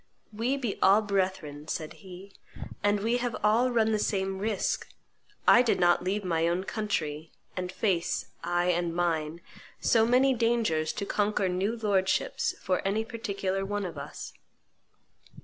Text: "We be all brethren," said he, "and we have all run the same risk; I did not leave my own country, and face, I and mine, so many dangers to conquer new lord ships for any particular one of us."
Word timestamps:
"We 0.33 0.57
be 0.57 0.79
all 0.81 1.03
brethren," 1.03 1.67
said 1.67 1.93
he, 2.01 2.33
"and 2.81 3.01
we 3.01 3.17
have 3.17 3.35
all 3.43 3.69
run 3.69 3.91
the 3.91 3.99
same 3.99 4.39
risk; 4.39 4.87
I 5.47 5.61
did 5.61 5.79
not 5.79 6.03
leave 6.03 6.23
my 6.23 6.47
own 6.47 6.63
country, 6.63 7.31
and 7.55 7.71
face, 7.71 8.25
I 8.43 8.71
and 8.71 8.95
mine, 8.95 9.41
so 9.79 10.07
many 10.07 10.33
dangers 10.33 10.91
to 10.93 11.05
conquer 11.05 11.47
new 11.47 11.77
lord 11.77 12.09
ships 12.09 12.55
for 12.59 12.81
any 12.83 13.05
particular 13.05 13.63
one 13.63 13.85
of 13.85 13.95
us." 13.95 14.33